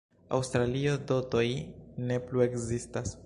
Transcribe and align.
Aŭstralio, 0.37 0.93
dotoj 1.11 1.45
ne 2.09 2.19
plu 2.31 2.45
ekzistas. 2.49 3.19